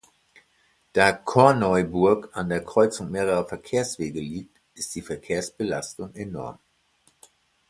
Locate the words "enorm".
6.15-6.57